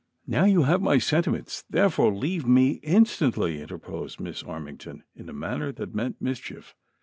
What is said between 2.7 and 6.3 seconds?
in stantly!" interposed Miss Armington, in a manner that meant